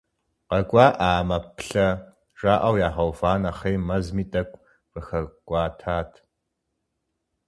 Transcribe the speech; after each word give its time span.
КъакӀуэӀамэ, 0.49 1.37
плъэ, 1.57 1.87
жаӀэу 2.39 2.75
ягъэува 2.87 3.31
нэхъей, 3.41 3.77
мэзми 3.87 4.23
тӀэкӀу 4.31 4.61
къыхэкӀуэтат. 4.91 6.11